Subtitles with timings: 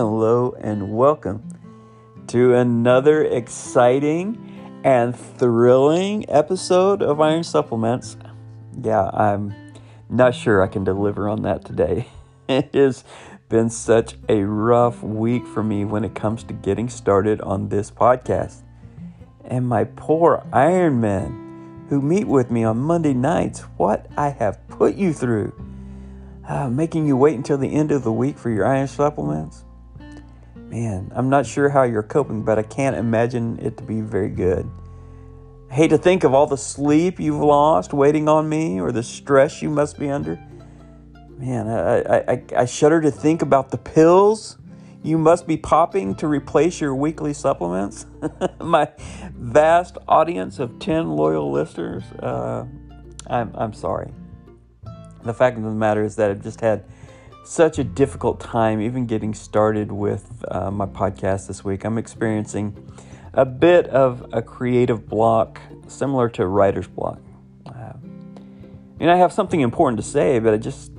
[0.00, 1.46] Hello and welcome
[2.28, 8.16] to another exciting and thrilling episode of Iron Supplements.
[8.80, 9.54] Yeah, I'm
[10.08, 12.08] not sure I can deliver on that today.
[12.48, 13.04] It has
[13.50, 17.90] been such a rough week for me when it comes to getting started on this
[17.90, 18.62] podcast.
[19.44, 24.66] And my poor Iron Men who meet with me on Monday nights, what I have
[24.68, 25.52] put you through.
[26.48, 29.66] Uh, making you wait until the end of the week for your iron supplements.
[30.68, 34.28] Man, I'm not sure how you're coping, but I can't imagine it to be very
[34.28, 34.70] good.
[35.70, 39.02] I hate to think of all the sleep you've lost waiting on me or the
[39.02, 40.36] stress you must be under.
[41.38, 44.58] Man, I, I, I shudder to think about the pills
[45.02, 48.06] you must be popping to replace your weekly supplements.
[48.60, 48.88] My
[49.34, 52.66] vast audience of 10 loyal listeners, uh,
[53.26, 54.12] I'm, I'm sorry
[55.24, 56.84] the fact of the matter is that I've just had
[57.44, 61.84] such a difficult time even getting started with uh, my podcast this week.
[61.84, 62.76] I'm experiencing
[63.32, 67.20] a bit of a creative block similar to writer's block.
[67.66, 67.92] Uh,
[68.98, 70.92] and I have something important to say, but I'm just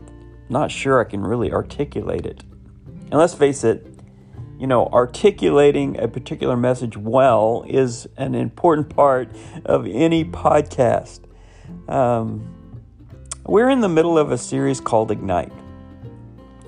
[0.49, 2.43] not sure I can really articulate it.
[2.85, 3.87] And let's face it,
[4.59, 9.29] you know, articulating a particular message well is an important part
[9.65, 11.21] of any podcast.
[11.87, 12.55] Um,
[13.45, 15.51] we're in the middle of a series called Ignite,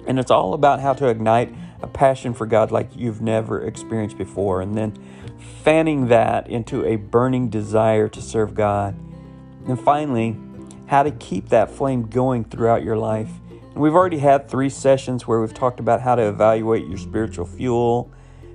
[0.08, 4.18] and it's all about how to ignite a passion for God like you've never experienced
[4.18, 4.94] before, and then
[5.64, 8.96] fanning that into a burning desire to serve God.
[9.68, 10.38] And finally,
[10.88, 13.30] how to keep that flame going throughout your life.
[13.50, 17.46] And we've already had three sessions where we've talked about how to evaluate your spiritual
[17.46, 18.12] fuel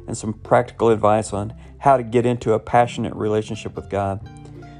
[0.07, 4.21] and some practical advice on how to get into a passionate relationship with God.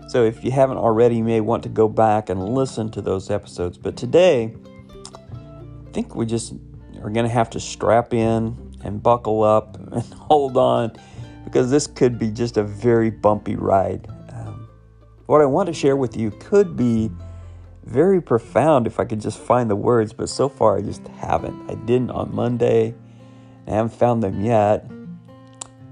[0.09, 3.31] So if you haven't already, you may want to go back and listen to those
[3.31, 3.77] episodes.
[3.77, 4.55] But today,
[5.99, 6.55] think we just
[7.03, 10.93] are going to have to strap in and buckle up and hold on
[11.45, 14.07] because this could be just a very bumpy ride.
[14.31, 14.69] Um,
[15.27, 17.11] what I want to share with you could be
[17.85, 21.69] very profound if I could just find the words, but so far I just haven't.
[21.69, 22.95] I didn't on Monday.
[23.67, 24.89] I haven't found them yet.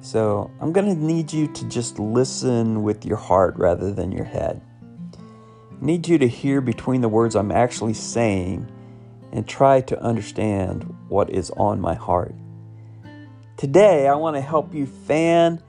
[0.03, 4.25] So I'm going to need you to just listen with your heart rather than your
[4.25, 4.63] head.
[5.81, 8.71] Need you to hear between the words I'm actually saying
[9.37, 12.35] and try to understand what is on my heart.
[13.59, 15.63] Today, I want to help you fan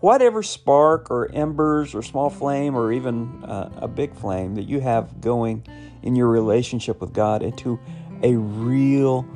[0.00, 4.78] whatever spark or embers or small flame or even uh, a big flame that you
[4.78, 5.66] have going
[6.02, 7.80] in your relationship with God into
[8.22, 9.26] a real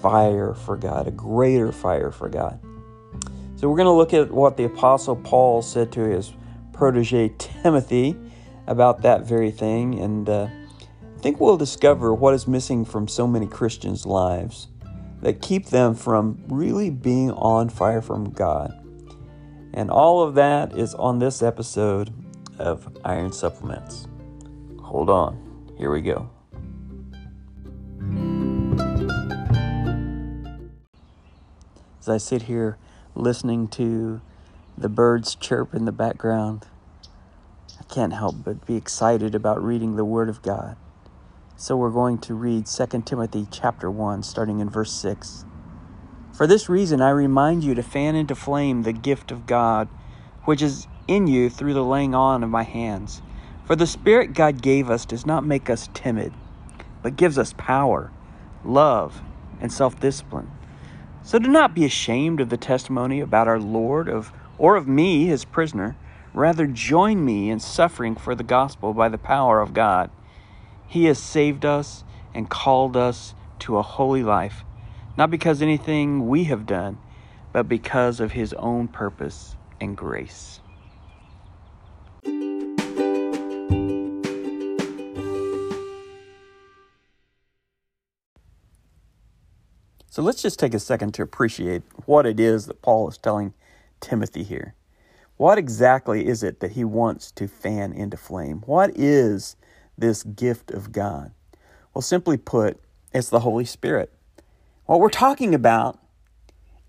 [0.00, 2.58] fire for God, a greater fire for God.
[3.56, 6.32] So we're going to look at what the Apostle Paul said to his
[6.72, 8.16] protege Timothy
[8.66, 10.00] about that very thing.
[10.00, 10.48] And uh,
[11.16, 14.68] I think we'll discover what is missing from so many Christians' lives
[15.22, 18.72] that keep them from really being on fire from God.
[19.72, 22.12] And all of that is on this episode
[22.58, 24.06] of Iron Supplements.
[24.82, 26.30] Hold on, here we go.
[31.98, 32.76] As I sit here
[33.14, 34.20] listening to
[34.76, 36.66] the birds chirp in the background,
[37.80, 40.76] I can't help but be excited about reading the Word of God.
[41.58, 45.46] So we're going to read 2 Timothy chapter 1, starting in verse 6.
[46.34, 49.88] For this reason, I remind you to fan into flame the gift of God,
[50.44, 53.22] which is in you through the laying on of my hands.
[53.64, 56.34] For the Spirit God gave us does not make us timid,
[57.02, 58.12] but gives us power,
[58.62, 59.22] love,
[59.58, 60.50] and self discipline.
[61.22, 65.24] So do not be ashamed of the testimony about our Lord of or of me,
[65.24, 65.96] his prisoner.
[66.34, 70.10] Rather join me in suffering for the gospel by the power of God.
[70.86, 72.04] He has saved us
[72.34, 74.64] and called us to a holy life,
[75.16, 76.98] not because anything we have done,
[77.52, 80.60] but because of his own purpose and grace.
[90.16, 93.52] So let's just take a second to appreciate what it is that Paul is telling
[94.00, 94.74] Timothy here.
[95.36, 98.62] What exactly is it that he wants to fan into flame?
[98.64, 99.56] What is
[99.98, 101.32] this gift of God?
[101.94, 102.80] Well, simply put,
[103.12, 104.12] it's the Holy Spirit.
[104.86, 105.98] What we're talking about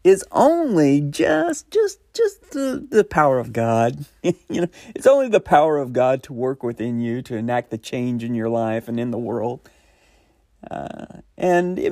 [0.03, 4.05] is only just just just the, the power of God.
[4.23, 7.77] you know, it's only the power of God to work within you to enact the
[7.77, 9.67] change in your life and in the world.
[10.69, 11.91] Uh, and it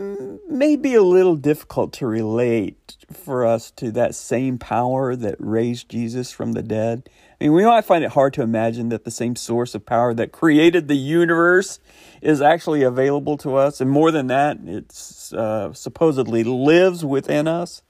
[0.49, 5.89] may be a little difficult to relate for us to that same power that raised
[5.89, 7.09] Jesus from the dead.
[7.39, 10.13] I mean, we might find it hard to imagine that the same source of power
[10.13, 11.79] that created the universe
[12.21, 13.81] is actually available to us.
[13.81, 14.93] And more than that, it
[15.33, 17.81] uh, supposedly lives within us.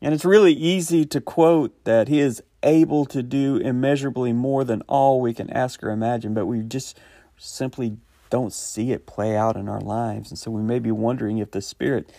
[0.00, 4.82] And it's really easy to quote that He is able to do immeasurably more than
[4.82, 6.98] all we can ask or imagine, but we just
[7.36, 7.98] simply
[8.30, 10.30] don't see it play out in our lives.
[10.30, 12.10] And so we may be wondering if the Spirit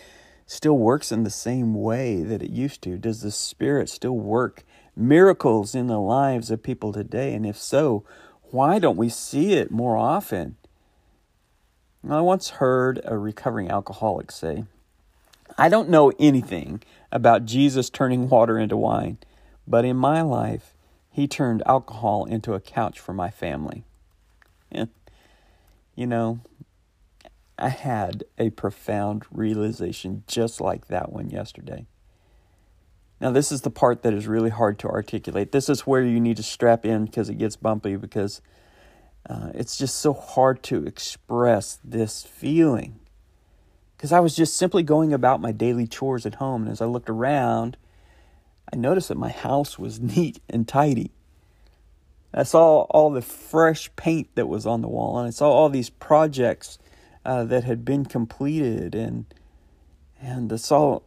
[0.46, 2.98] still works in the same way that it used to.
[2.98, 4.64] Does the Spirit still work
[5.00, 7.34] miracles in the lives of people today?
[7.34, 8.04] And if so,
[8.50, 10.56] why don't we see it more often?
[12.08, 14.64] I once heard a recovering alcoholic say,
[15.58, 16.82] I don't know anything
[17.12, 19.18] about Jesus turning water into wine,
[19.66, 20.74] but in my life,
[21.10, 23.84] he turned alcohol into a couch for my family.
[24.70, 24.88] And,
[25.94, 26.40] you know,
[27.58, 31.86] I had a profound realization just like that one yesterday.
[33.20, 35.52] Now, this is the part that is really hard to articulate.
[35.52, 38.40] This is where you need to strap in because it gets bumpy because
[39.28, 42.98] uh, it's just so hard to express this feeling.
[43.96, 46.86] Because I was just simply going about my daily chores at home, and as I
[46.86, 47.76] looked around,
[48.72, 51.12] I noticed that my house was neat and tidy.
[52.32, 55.68] I saw all the fresh paint that was on the wall, and I saw all
[55.68, 56.78] these projects
[57.24, 59.26] uh, that had been completed, and
[60.22, 61.00] and I saw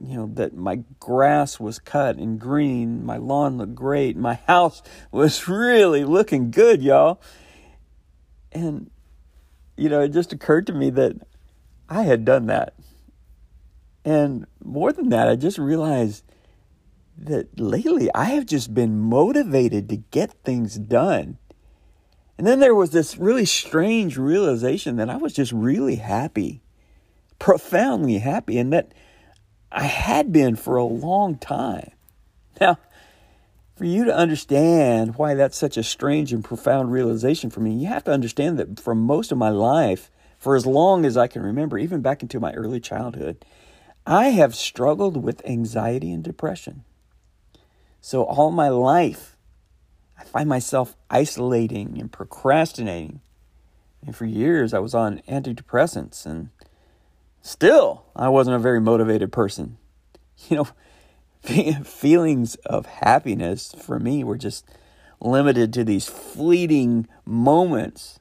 [0.00, 4.82] you know that my grass was cut and green, my lawn looked great, my house
[5.10, 7.20] was really looking good, y'all.
[8.52, 8.90] And
[9.76, 11.16] you know, it just occurred to me that
[11.88, 12.74] I had done that.
[14.04, 16.24] And more than that, I just realized
[17.16, 21.38] that lately I have just been motivated to get things done.
[22.36, 26.62] And then there was this really strange realization that I was just really happy,
[27.40, 28.92] profoundly happy, and that
[29.70, 31.92] I had been for a long time.
[32.60, 32.78] Now,
[33.76, 37.86] for you to understand why that's such a strange and profound realization for me, you
[37.86, 41.42] have to understand that for most of my life, for as long as I can
[41.42, 43.44] remember, even back into my early childhood,
[44.06, 46.84] I have struggled with anxiety and depression.
[48.00, 49.36] So all my life,
[50.18, 53.20] I find myself isolating and procrastinating.
[54.04, 56.50] And for years, I was on antidepressants, and
[57.42, 59.78] still, I wasn't a very motivated person.
[60.48, 60.68] You know,
[61.82, 64.64] feelings of happiness for me were just
[65.20, 68.20] limited to these fleeting moments.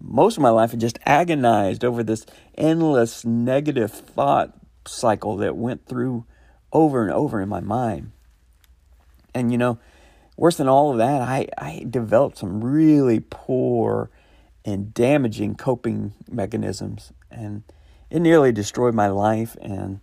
[0.00, 2.24] Most of my life, I just agonized over this
[2.56, 4.54] endless negative thought
[4.86, 6.24] cycle that went through
[6.72, 8.12] over and over in my mind.
[9.34, 9.78] And you know,
[10.36, 14.10] worse than all of that, I, I developed some really poor
[14.64, 17.12] and damaging coping mechanisms.
[17.30, 17.62] And
[18.10, 20.00] it nearly destroyed my life and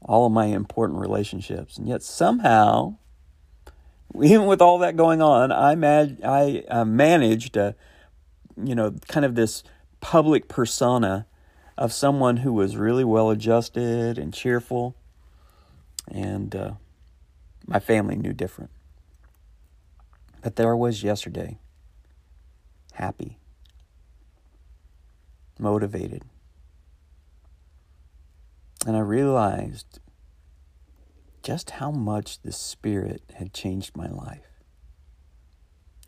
[0.00, 1.76] all of my important relationships.
[1.76, 2.96] And yet somehow,
[4.20, 5.72] even with all that going on, I,
[6.24, 7.74] I uh, managed a,
[8.62, 9.62] you know, kind of this
[10.00, 11.26] public persona
[11.76, 14.94] of someone who was really well adjusted and cheerful.
[16.08, 16.72] And uh,
[17.66, 18.70] my family knew different.
[20.42, 21.58] But there I was yesterday,
[22.94, 23.38] happy,
[25.58, 26.24] motivated.
[28.86, 30.00] And I realized
[31.42, 34.46] just how much the Spirit had changed my life.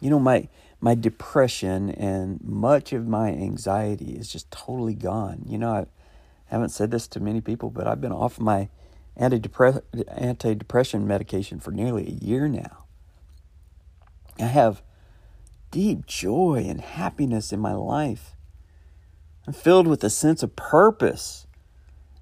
[0.01, 0.49] You know, my,
[0.81, 5.45] my depression and much of my anxiety is just totally gone.
[5.47, 5.87] You know, I
[6.47, 8.69] haven't said this to many people, but I've been off my
[9.19, 12.85] antidepressant antidepressant medication for nearly a year now.
[14.39, 14.83] I have
[15.71, 18.37] deep joy and happiness in my life.
[19.47, 21.47] I'm filled with a sense of purpose.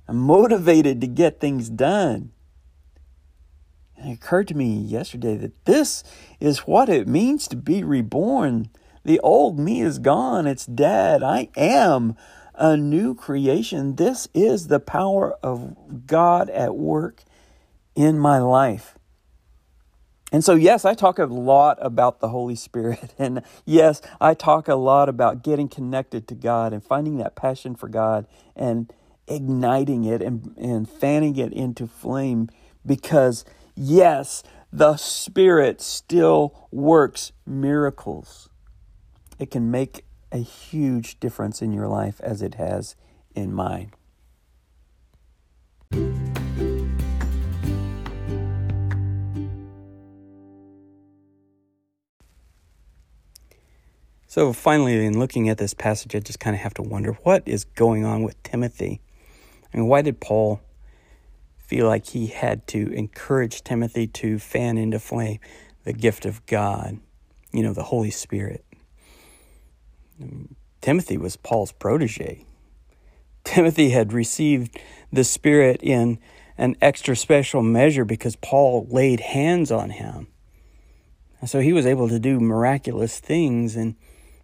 [0.09, 2.32] I'm motivated to get things done.
[3.97, 6.02] And it occurred to me yesterday that this
[6.40, 8.68] is what it means to be reborn.
[9.04, 11.23] The old me is gone, it's dead.
[11.23, 12.16] I am
[12.54, 13.97] a new creation.
[13.97, 17.23] This is the power of God at work
[17.94, 18.99] in my life.
[20.32, 23.14] And so, yes, I talk a lot about the Holy Spirit.
[23.18, 27.76] And yes, I talk a lot about getting connected to God and finding that passion
[27.76, 28.92] for God and
[29.26, 32.49] igniting it and, and fanning it into flame
[32.85, 38.49] because, yes, the Spirit still works miracles.
[39.38, 42.97] It can make a huge difference in your life as it has
[43.35, 43.93] in mine.
[54.26, 57.43] So, finally, in looking at this passage, I just kind of have to wonder what
[57.45, 59.02] is going on with Timothy.
[59.73, 60.61] I mean, why did Paul
[61.57, 65.41] feel like he had to encourage Timothy to fan into flame
[65.85, 66.99] the gift of God,
[67.52, 68.64] you know, the Holy Spirit?
[70.81, 72.45] Timothy was Paul's protege.
[73.45, 74.79] Timothy had received
[75.12, 76.19] the Spirit in
[76.59, 80.29] an extra special measure because Paul laid hands on him.
[81.41, 83.97] And so he was able to do miraculous things and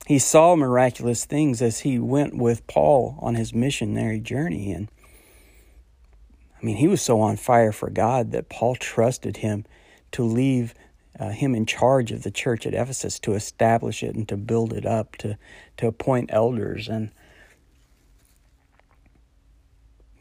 [0.07, 4.91] he saw miraculous things as he went with Paul on his missionary journey and
[6.61, 9.65] I mean he was so on fire for God that Paul trusted him
[10.13, 10.75] to leave
[11.19, 14.73] uh, him in charge of the church at Ephesus to establish it and to build
[14.73, 15.39] it up to
[15.77, 17.11] to appoint elders and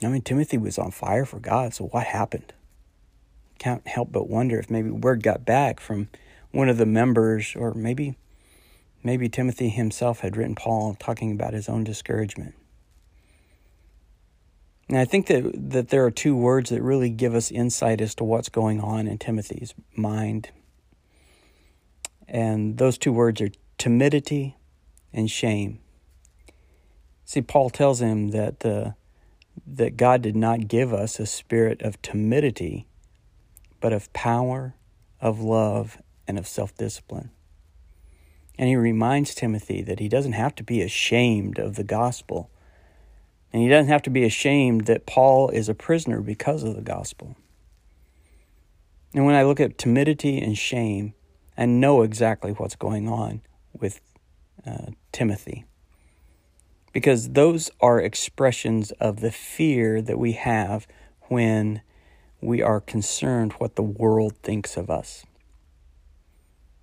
[0.04, 2.54] I mean, Timothy was on fire for God, so what happened?
[3.58, 6.10] Can't help but wonder if maybe word got back from
[6.52, 8.16] one of the members, or maybe,
[9.04, 12.54] maybe Timothy himself had written Paul talking about his own discouragement.
[14.90, 18.16] And I think that, that there are two words that really give us insight as
[18.16, 20.50] to what's going on in Timothy's mind.
[22.28, 24.56] And those two words are timidity
[25.14, 25.80] and shame.
[27.26, 28.96] See, Paul tells him that the
[29.66, 32.86] that God did not give us a spirit of timidity,
[33.82, 34.76] but of power,
[35.20, 37.32] of love, and of self discipline.
[38.58, 42.50] And he reminds Timothy that he doesn't have to be ashamed of the gospel.
[43.54, 46.82] And he doesn't have to be ashamed that Paul is a prisoner because of the
[46.82, 47.36] gospel.
[49.14, 51.14] And when I look at timidity and shame,
[51.58, 53.42] I know exactly what's going on
[53.74, 54.00] with
[54.66, 55.66] uh, Timothy
[56.94, 60.88] because those are expressions of the fear that we have
[61.30, 61.82] when
[62.42, 65.26] we are concerned what the world thinks of us.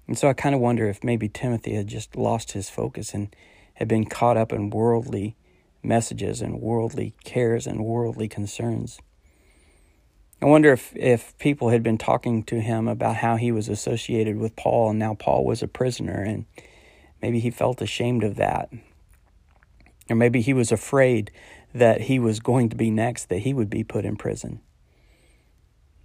[0.06, 3.34] And so I kind of wonder if maybe Timothy had just lost his focus and
[3.74, 5.36] had been caught up in worldly
[5.84, 8.98] messages and worldly cares and worldly concerns.
[10.42, 14.36] I wonder if, if people had been talking to him about how he was associated
[14.36, 16.46] with Paul and now Paul was a prisoner and
[17.22, 18.70] maybe he felt ashamed of that
[20.08, 21.30] or maybe he was afraid
[21.74, 24.60] that he was going to be next, that he would be put in prison.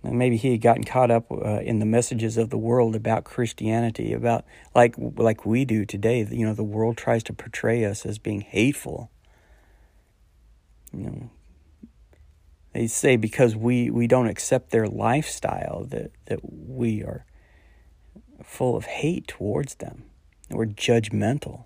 [0.02, 3.26] And maybe he had gotten caught up uh, in the messages of the world about
[3.26, 6.26] Christianity, about like like we do today.
[6.32, 9.12] You know, the world tries to portray us as being hateful.
[10.94, 11.30] You know,
[12.74, 17.26] they say because we, we don't accept their lifestyle that that we are
[18.44, 20.04] full of hate towards them.
[20.50, 21.66] We're judgmental.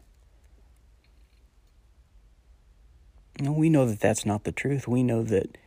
[3.39, 4.87] No, we know that that's not the truth.
[4.87, 5.57] We know that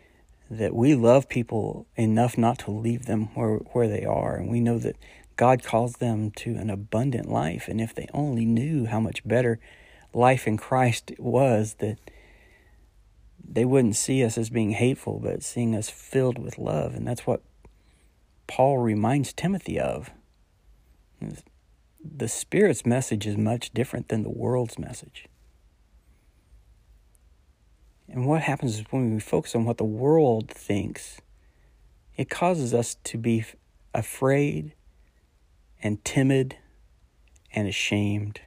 [0.50, 4.60] that we love people enough not to leave them where where they are, and we
[4.60, 4.96] know that
[5.36, 7.68] God calls them to an abundant life.
[7.68, 9.58] And if they only knew how much better
[10.14, 11.98] life in Christ was, that
[13.48, 16.94] they wouldn't see us as being hateful, but seeing us filled with love.
[16.94, 17.42] And that's what
[18.46, 20.10] Paul reminds Timothy of.
[22.04, 25.26] The Spirit's message is much different than the world's message.
[28.08, 31.20] And what happens is when we focus on what the world thinks,
[32.16, 33.44] it causes us to be
[33.92, 34.74] afraid
[35.82, 36.56] and timid
[37.52, 38.40] and ashamed.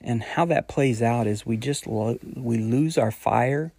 [0.00, 3.72] And how that plays out is we just lo- we lose our fire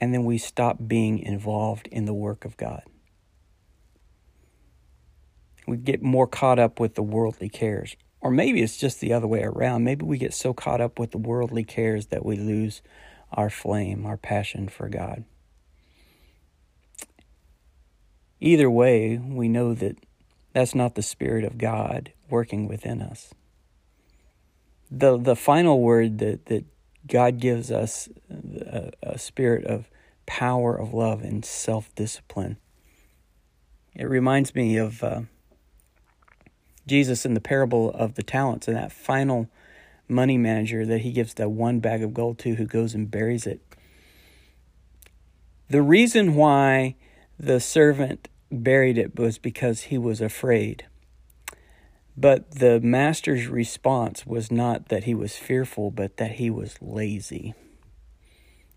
[0.00, 2.82] and then we stop being involved in the work of God.
[5.66, 7.96] We get more caught up with the worldly cares.
[8.20, 9.84] Or maybe it's just the other way around.
[9.84, 12.82] Maybe we get so caught up with the worldly cares that we lose
[13.32, 15.24] our flame, our passion for God.
[18.40, 19.96] Either way, we know that
[20.52, 23.32] that's not the Spirit of God working within us.
[24.90, 26.64] The, the final word that, that
[27.06, 29.88] God gives us a, a spirit of
[30.26, 32.56] power, of love, and self discipline.
[33.94, 35.22] It reminds me of uh,
[36.86, 39.48] Jesus in the parable of the talents and that final
[40.08, 43.46] money manager that he gives that one bag of gold to who goes and buries
[43.46, 43.60] it.
[45.68, 46.96] The reason why
[47.38, 50.86] the servant buried it was because he was afraid.
[52.20, 57.54] But the master's response was not that he was fearful, but that he was lazy.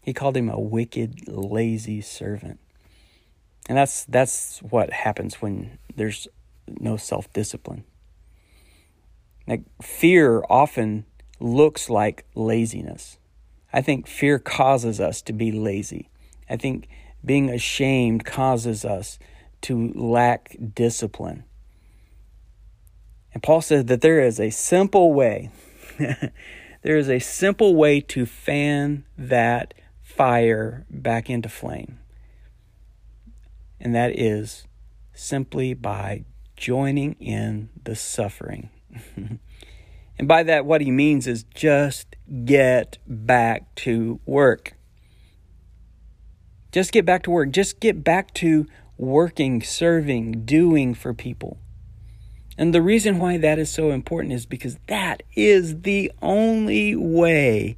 [0.02, 2.62] He called him a wicked, lazy servant.
[3.68, 6.30] And that's that's what happens when there's
[6.68, 7.84] no self-discipline.
[9.46, 11.06] Like fear often
[11.42, 13.18] looks like laziness.
[13.74, 16.10] I think fear causes us to be lazy.
[16.50, 16.88] I think
[17.26, 19.20] being ashamed causes us
[19.64, 21.44] to lack discipline.
[23.34, 25.50] And Paul says that there is a simple way.
[25.98, 32.00] there is a simple way to fan that fire back into flame.
[33.80, 34.66] And that is
[35.14, 36.26] simply by
[36.56, 38.70] joining in the suffering.
[40.18, 44.74] And by that, what he means is just get back to work.
[46.72, 47.52] Just get back to work.
[47.52, 51.58] Just get back to working, serving, doing for people.
[52.58, 57.78] And the reason why that is so important is because that is the only way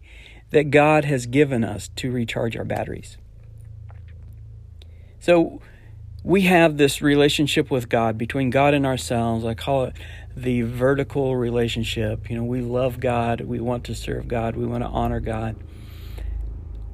[0.51, 3.17] that God has given us to recharge our batteries.
[5.19, 5.61] So
[6.23, 9.45] we have this relationship with God between God and ourselves.
[9.45, 9.93] I call it
[10.35, 12.29] the vertical relationship.
[12.29, 15.55] You know, we love God, we want to serve God, we want to honor God.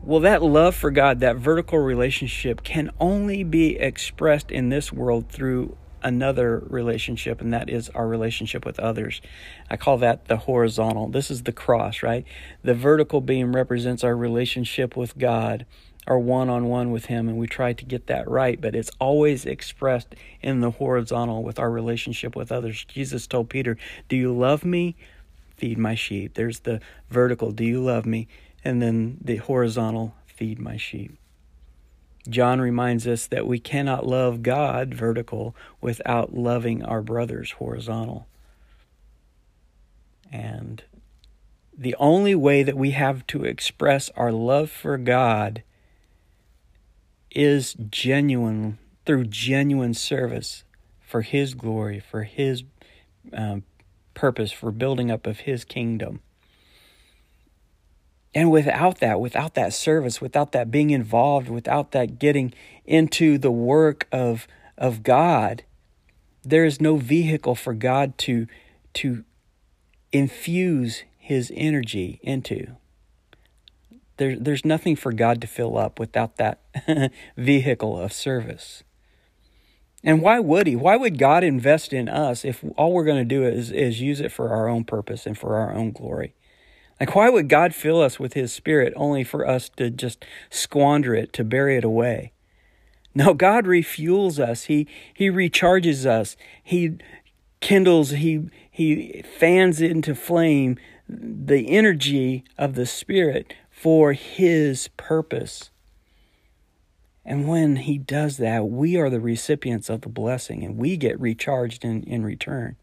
[0.04, 5.30] Well, that love for God, that vertical relationship, can only be expressed in this world
[5.30, 9.22] through another relationship, and that is our relationship with others.
[9.70, 11.08] I call that the horizontal.
[11.10, 12.26] This is the cross, right?
[12.64, 15.66] The vertical beam represents our relationship with God,
[16.08, 18.92] our one on one with Him, and we try to get that right, but it's
[19.00, 22.86] always expressed in the horizontal with our relationship with others.
[22.86, 23.78] Jesus told Peter,
[24.10, 24.96] Do you love me?
[25.58, 26.34] Feed my sheep.
[26.34, 28.28] There's the vertical, Do you love me?
[28.64, 31.21] And then the horizontal, Feed my sheep.
[32.30, 38.28] John reminds us that we cannot love God, vertical, without loving our brothers, horizontal.
[40.32, 40.84] And
[41.76, 45.64] the only way that we have to express our love for God
[47.32, 50.64] is genuine, through genuine service
[51.00, 52.64] for His glory, for His
[53.34, 53.64] um,
[54.14, 56.22] purpose, for building up of His kingdom.
[58.34, 62.54] And without that, without that service, without that being involved, without that getting
[62.86, 64.48] into the work of,
[64.78, 65.64] of God,
[66.44, 68.48] there is no vehicle for God to,
[68.94, 69.26] to
[70.12, 72.78] infuse his energy into.
[74.18, 76.62] There, there's nothing for God to fill up without that
[77.38, 78.84] vehicle of service.
[80.04, 80.76] And why would he?
[80.76, 84.20] Why would God invest in us if all we're going to do is, is use
[84.20, 86.34] it for our own purpose and for our own glory?
[87.02, 91.16] Like, why would God fill us with His Spirit only for us to just squander
[91.16, 92.32] it, to bury it away?
[93.16, 94.66] No, God refuels us.
[94.66, 96.38] He He recharges us.
[96.64, 96.98] He
[97.60, 98.12] kindles.
[98.12, 100.78] He He fans into flame
[101.10, 105.72] the energy of the Spirit for His purpose.
[107.26, 111.20] And when He does that, we are the recipients of the blessing, and we get
[111.20, 112.76] recharged in, in return.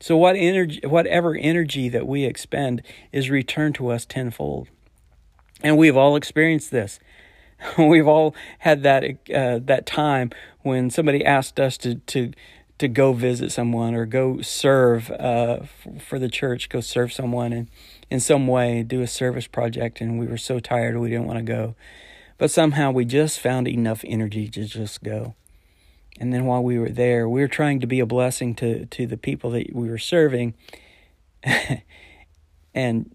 [0.00, 2.82] So what energy, whatever energy that we expend
[3.12, 4.68] is returned to us tenfold.
[5.62, 7.00] And we've all experienced this.
[7.78, 9.02] We've all had that
[9.34, 10.30] uh, that time
[10.60, 12.32] when somebody asked us to to
[12.78, 15.60] to go visit someone or go serve uh,
[15.98, 17.68] for the church, go serve someone in
[18.10, 21.38] in some way, do a service project, and we were so tired we didn't want
[21.38, 21.74] to go,
[22.38, 25.34] but somehow we just found enough energy to just go.
[26.18, 29.06] And then while we were there, we were trying to be a blessing to, to
[29.06, 30.54] the people that we were serving.
[32.74, 33.14] and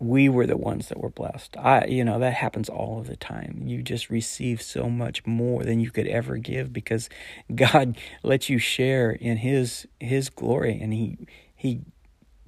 [0.00, 1.56] we were the ones that were blessed.
[1.56, 3.62] I, you know, that happens all of the time.
[3.66, 7.08] You just receive so much more than you could ever give because
[7.54, 11.18] God lets you share in His His glory, and He
[11.54, 11.80] He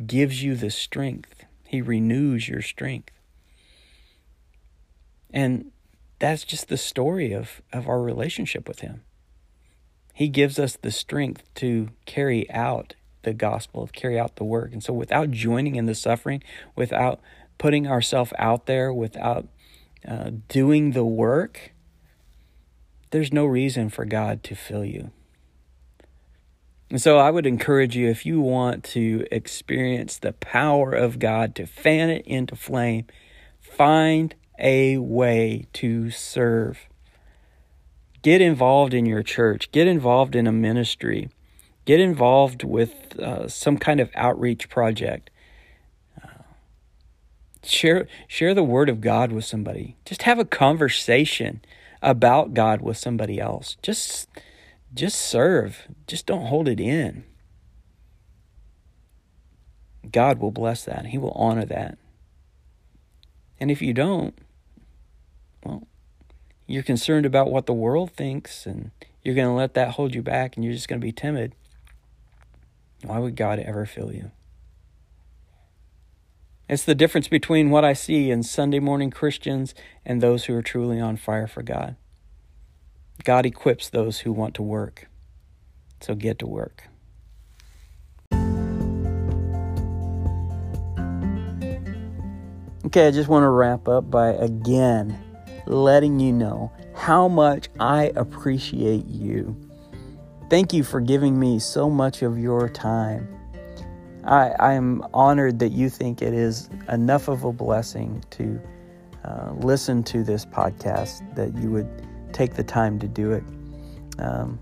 [0.06, 1.44] gives you the strength.
[1.66, 3.12] He renews your strength,
[5.30, 5.72] and
[6.18, 9.02] that's just the story of of our relationship with Him.
[10.20, 14.70] He gives us the strength to carry out the gospel, to carry out the work.
[14.70, 16.42] And so, without joining in the suffering,
[16.76, 17.22] without
[17.56, 19.48] putting ourselves out there, without
[20.06, 21.72] uh, doing the work,
[23.12, 25.10] there's no reason for God to fill you.
[26.90, 31.54] And so, I would encourage you if you want to experience the power of God
[31.54, 33.06] to fan it into flame,
[33.58, 36.89] find a way to serve.
[38.22, 39.70] Get involved in your church.
[39.72, 41.30] Get involved in a ministry.
[41.84, 45.30] Get involved with uh, some kind of outreach project.
[46.22, 46.42] Uh,
[47.62, 49.96] share share the word of God with somebody.
[50.04, 51.62] Just have a conversation
[52.02, 53.76] about God with somebody else.
[53.82, 54.28] Just
[54.92, 55.88] just serve.
[56.06, 57.24] Just don't hold it in.
[60.10, 61.06] God will bless that.
[61.06, 61.98] He will honor that.
[63.58, 64.36] And if you don't,
[65.64, 65.86] well,
[66.70, 68.92] you're concerned about what the world thinks and
[69.24, 71.52] you're going to let that hold you back and you're just going to be timid,
[73.02, 74.30] why would God ever fill you?
[76.68, 79.74] It's the difference between what I see in Sunday morning Christians
[80.06, 81.96] and those who are truly on fire for God.
[83.24, 85.08] God equips those who want to work.
[86.00, 86.84] So get to work.
[92.86, 95.18] Okay, I just want to wrap up by again
[95.70, 99.56] letting you know how much I appreciate you.
[100.48, 103.28] Thank you for giving me so much of your time.
[104.24, 108.60] I, I am honored that you think it is enough of a blessing to
[109.24, 111.88] uh, listen to this podcast, that you would
[112.32, 113.44] take the time to do it.
[114.18, 114.58] Um,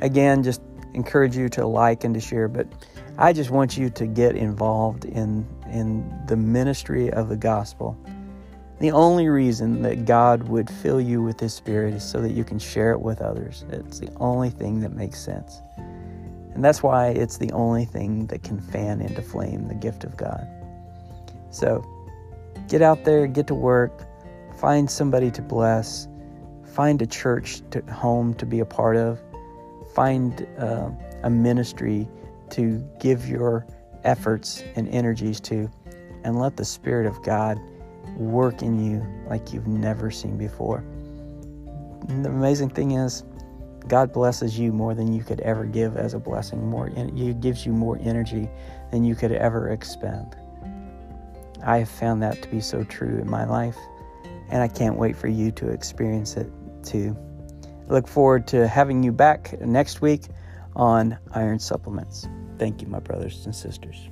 [0.00, 0.60] again, just
[0.94, 2.66] encourage you to like and to share, but
[3.16, 7.96] I just want you to get involved in in the ministry of the gospel.
[8.80, 12.44] The only reason that God would fill you with His Spirit is so that you
[12.44, 13.64] can share it with others.
[13.70, 15.60] It's the only thing that makes sense.
[16.54, 20.16] And that's why it's the only thing that can fan into flame the gift of
[20.16, 20.46] God.
[21.50, 21.84] So
[22.68, 24.06] get out there, get to work,
[24.56, 26.06] find somebody to bless,
[26.64, 29.20] find a church to home to be a part of,
[29.94, 30.90] find uh,
[31.24, 32.08] a ministry
[32.50, 33.66] to give your
[34.04, 35.68] efforts and energies to,
[36.22, 37.58] and let the Spirit of God
[38.18, 40.78] work in you like you've never seen before.
[42.08, 43.24] And the amazing thing is,
[43.86, 46.68] God blesses you more than you could ever give as a blessing.
[46.68, 48.48] More, He gives you more energy
[48.90, 50.36] than you could ever expend.
[51.64, 53.76] I have found that to be so true in my life,
[54.50, 56.50] and I can't wait for you to experience it
[56.82, 57.16] too.
[57.88, 60.24] I look forward to having you back next week
[60.76, 62.28] on Iron Supplements.
[62.58, 64.08] Thank you, my brothers and sisters.